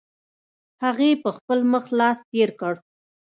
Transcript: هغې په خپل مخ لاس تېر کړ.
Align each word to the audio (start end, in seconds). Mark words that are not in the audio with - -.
هغې 0.83 1.11
په 1.23 1.29
خپل 1.37 1.59
مخ 1.71 1.83
لاس 1.99 2.17
تېر 2.31 2.49
کړ. 2.59 2.73